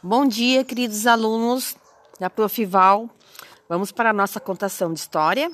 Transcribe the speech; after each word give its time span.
Bom 0.00 0.28
dia, 0.28 0.62
queridos 0.62 1.08
alunos 1.08 1.74
da 2.20 2.30
Profival. 2.30 3.10
Vamos 3.68 3.90
para 3.90 4.10
a 4.10 4.12
nossa 4.12 4.38
contação 4.38 4.92
de 4.92 5.00
história. 5.00 5.50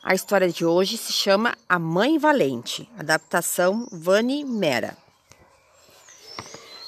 A 0.00 0.14
história 0.14 0.48
de 0.48 0.64
hoje 0.64 0.96
se 0.96 1.12
chama 1.12 1.56
A 1.68 1.76
Mãe 1.76 2.18
Valente, 2.18 2.88
adaptação 2.96 3.84
Vani 3.90 4.44
Mera. 4.44 4.96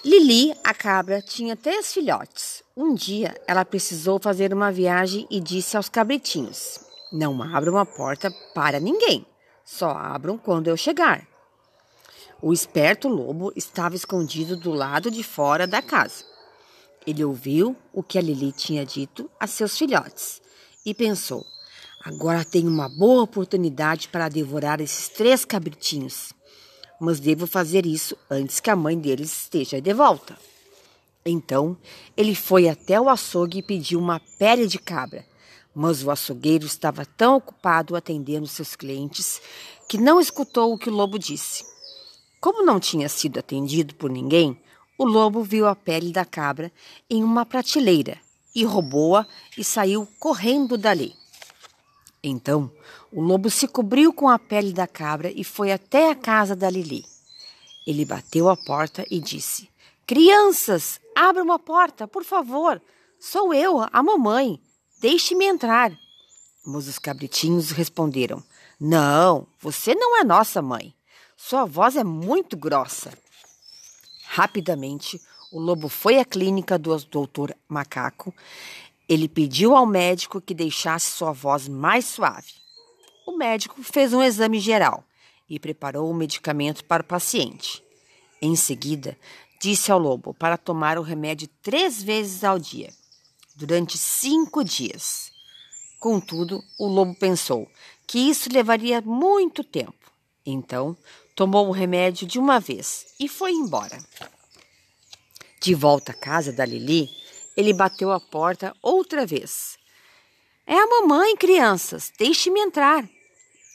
Lili, 0.04 0.54
a 0.62 0.72
cabra, 0.72 1.20
tinha 1.20 1.56
três 1.56 1.92
filhotes. 1.92 2.62
Um 2.76 2.94
dia, 2.94 3.34
ela 3.48 3.64
precisou 3.64 4.20
fazer 4.20 4.54
uma 4.54 4.70
viagem 4.70 5.26
e 5.28 5.40
disse 5.40 5.76
aos 5.76 5.88
cabritinhos: 5.88 6.78
Não 7.12 7.42
abram 7.42 7.78
a 7.78 7.84
porta 7.84 8.32
para 8.54 8.78
ninguém, 8.78 9.26
só 9.64 9.90
abram 9.90 10.38
quando 10.38 10.68
eu 10.68 10.76
chegar. 10.76 11.26
O 12.40 12.52
esperto 12.52 13.08
lobo 13.08 13.52
estava 13.56 13.96
escondido 13.96 14.56
do 14.56 14.70
lado 14.70 15.10
de 15.10 15.24
fora 15.24 15.66
da 15.66 15.82
casa. 15.82 16.29
Ele 17.06 17.24
ouviu 17.24 17.74
o 17.92 18.02
que 18.02 18.18
a 18.18 18.20
Lili 18.20 18.52
tinha 18.52 18.84
dito 18.84 19.30
a 19.38 19.46
seus 19.46 19.76
filhotes 19.76 20.40
e 20.84 20.94
pensou: 20.94 21.46
agora 22.04 22.44
tenho 22.44 22.68
uma 22.68 22.88
boa 22.88 23.22
oportunidade 23.22 24.08
para 24.08 24.28
devorar 24.28 24.80
esses 24.80 25.08
três 25.08 25.44
cabritinhos. 25.44 26.32
Mas 27.00 27.18
devo 27.18 27.46
fazer 27.46 27.86
isso 27.86 28.16
antes 28.30 28.60
que 28.60 28.68
a 28.68 28.76
mãe 28.76 28.98
deles 28.98 29.32
esteja 29.32 29.80
de 29.80 29.92
volta. 29.94 30.36
Então 31.24 31.76
ele 32.16 32.34
foi 32.34 32.68
até 32.68 33.00
o 33.00 33.08
açougue 33.08 33.58
e 33.58 33.62
pediu 33.62 33.98
uma 33.98 34.20
pele 34.38 34.66
de 34.66 34.78
cabra. 34.78 35.24
Mas 35.74 36.02
o 36.02 36.10
açougueiro 36.10 36.66
estava 36.66 37.06
tão 37.06 37.36
ocupado 37.36 37.96
atendendo 37.96 38.46
seus 38.46 38.74
clientes 38.76 39.40
que 39.88 39.96
não 39.96 40.20
escutou 40.20 40.72
o 40.72 40.78
que 40.78 40.90
o 40.90 40.92
lobo 40.92 41.18
disse. 41.18 41.64
Como 42.40 42.64
não 42.64 42.80
tinha 42.80 43.08
sido 43.08 43.38
atendido 43.38 43.94
por 43.94 44.10
ninguém, 44.10 44.58
o 45.00 45.04
lobo 45.06 45.42
viu 45.42 45.66
a 45.66 45.74
pele 45.74 46.12
da 46.12 46.26
cabra 46.26 46.70
em 47.08 47.24
uma 47.24 47.46
prateleira 47.46 48.18
e 48.54 48.64
roubou-a 48.64 49.26
e 49.56 49.64
saiu 49.64 50.06
correndo 50.18 50.76
dali. 50.76 51.16
Então, 52.22 52.70
o 53.10 53.22
lobo 53.22 53.48
se 53.48 53.66
cobriu 53.66 54.12
com 54.12 54.28
a 54.28 54.38
pele 54.38 54.74
da 54.74 54.86
cabra 54.86 55.32
e 55.34 55.42
foi 55.42 55.72
até 55.72 56.10
a 56.10 56.14
casa 56.14 56.54
da 56.54 56.68
Lili. 56.68 57.06
Ele 57.86 58.04
bateu 58.04 58.50
a 58.50 58.56
porta 58.58 59.02
e 59.10 59.18
disse: 59.20 59.70
Crianças, 60.06 61.00
abra 61.16 61.42
uma 61.42 61.58
porta, 61.58 62.06
por 62.06 62.22
favor. 62.22 62.78
Sou 63.18 63.54
eu, 63.54 63.80
a 63.90 64.02
mamãe. 64.02 64.60
Deixe-me 65.00 65.46
entrar. 65.46 65.98
Mas 66.62 66.86
os 66.86 66.98
cabritinhos 66.98 67.70
responderam: 67.70 68.44
Não, 68.78 69.46
você 69.58 69.94
não 69.94 70.20
é 70.20 70.24
nossa 70.24 70.60
mãe. 70.60 70.94
Sua 71.38 71.64
voz 71.64 71.96
é 71.96 72.04
muito 72.04 72.54
grossa. 72.54 73.10
Rapidamente, 74.32 75.20
o 75.50 75.58
lobo 75.58 75.88
foi 75.88 76.20
à 76.20 76.24
clínica 76.24 76.78
do 76.78 76.96
doutor 76.98 77.52
Macaco. 77.68 78.32
Ele 79.08 79.28
pediu 79.28 79.74
ao 79.74 79.84
médico 79.84 80.40
que 80.40 80.54
deixasse 80.54 81.10
sua 81.10 81.32
voz 81.32 81.66
mais 81.66 82.04
suave. 82.04 82.52
O 83.26 83.36
médico 83.36 83.82
fez 83.82 84.12
um 84.12 84.22
exame 84.22 84.60
geral 84.60 85.02
e 85.48 85.58
preparou 85.58 86.08
o 86.08 86.14
medicamento 86.14 86.84
para 86.84 87.02
o 87.02 87.06
paciente. 87.06 87.82
Em 88.40 88.54
seguida, 88.54 89.18
disse 89.60 89.90
ao 89.90 89.98
lobo 89.98 90.32
para 90.32 90.56
tomar 90.56 90.96
o 90.96 91.02
remédio 91.02 91.48
três 91.60 92.00
vezes 92.00 92.44
ao 92.44 92.56
dia, 92.56 92.94
durante 93.56 93.98
cinco 93.98 94.62
dias. 94.62 95.32
Contudo, 95.98 96.62
o 96.78 96.86
lobo 96.86 97.16
pensou 97.16 97.68
que 98.06 98.20
isso 98.30 98.48
levaria 98.48 99.00
muito 99.00 99.64
tempo. 99.64 100.12
Então, 100.46 100.96
tomou 101.40 101.68
o 101.68 101.72
remédio 101.72 102.26
de 102.26 102.38
uma 102.38 102.60
vez 102.60 103.14
e 103.18 103.26
foi 103.26 103.52
embora. 103.52 103.96
De 105.58 105.74
volta 105.74 106.12
à 106.12 106.14
casa 106.14 106.52
da 106.52 106.66
Lili, 106.66 107.08
ele 107.56 107.72
bateu 107.72 108.12
a 108.12 108.20
porta 108.20 108.76
outra 108.82 109.24
vez. 109.24 109.78
É 110.66 110.74
a 110.74 110.86
mamãe, 110.86 111.34
crianças, 111.38 112.12
deixe-me 112.18 112.60
entrar. 112.60 113.08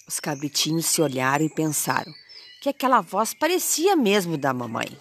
Os 0.07 0.19
cabritinhos 0.19 0.85
se 0.85 1.01
olharam 1.01 1.43
e 1.43 1.49
pensaram 1.49 2.13
que 2.61 2.69
aquela 2.69 3.01
voz 3.01 3.33
parecia 3.33 3.95
mesmo 3.95 4.37
da 4.37 4.53
mamãe. 4.53 4.95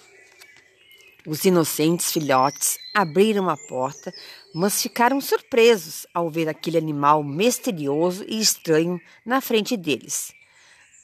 Os 1.26 1.44
inocentes 1.44 2.10
filhotes 2.10 2.78
abriram 2.94 3.50
a 3.50 3.58
porta, 3.58 4.10
mas 4.54 4.80
ficaram 4.80 5.20
surpresos 5.20 6.06
ao 6.14 6.30
ver 6.30 6.48
aquele 6.48 6.78
animal 6.78 7.22
misterioso 7.22 8.24
e 8.26 8.40
estranho 8.40 8.98
na 9.22 9.42
frente 9.42 9.76
deles. 9.76 10.32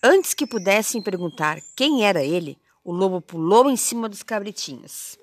Antes 0.03 0.33
que 0.33 0.47
pudessem 0.47 1.03
perguntar 1.03 1.61
quem 1.77 2.05
era 2.07 2.25
ele, 2.25 2.59
o 2.83 2.91
lobo 2.91 3.21
pulou 3.21 3.71
em 3.71 3.77
cima 3.77 4.09
dos 4.09 4.23
cabritinhos. 4.23 5.19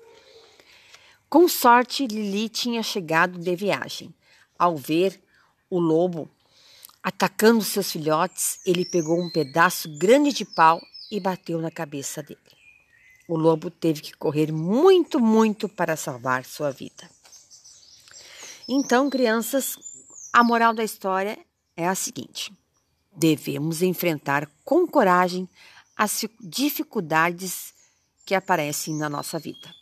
Com 1.28 1.48
sorte, 1.48 2.06
Lili 2.06 2.48
tinha 2.48 2.82
chegado 2.82 3.38
de 3.38 3.56
viagem. 3.56 4.14
Ao 4.56 4.76
ver 4.76 5.20
o 5.68 5.80
lobo 5.80 6.30
atacando 7.02 7.62
seus 7.64 7.90
filhotes, 7.90 8.60
ele 8.64 8.84
pegou 8.84 9.20
um 9.20 9.30
pedaço 9.30 9.88
grande 9.98 10.32
de 10.32 10.44
pau 10.44 10.80
e 11.10 11.18
bateu 11.18 11.60
na 11.60 11.70
cabeça 11.70 12.22
dele. 12.22 12.40
O 13.26 13.36
lobo 13.36 13.70
teve 13.70 14.00
que 14.00 14.16
correr 14.16 14.52
muito, 14.52 15.18
muito 15.18 15.68
para 15.68 15.96
salvar 15.96 16.44
sua 16.44 16.70
vida. 16.70 17.10
Então, 18.68 19.10
crianças, 19.10 19.76
a 20.32 20.44
moral 20.44 20.72
da 20.72 20.84
história 20.84 21.38
é 21.76 21.86
a 21.88 21.94
seguinte: 21.94 22.52
devemos 23.18 23.82
enfrentar 23.82 24.48
com 24.64 24.86
coragem 24.86 25.48
as 25.96 26.24
dificuldades 26.40 27.74
que 28.24 28.34
aparecem 28.34 28.94
na 28.94 29.08
nossa 29.08 29.38
vida. 29.38 29.74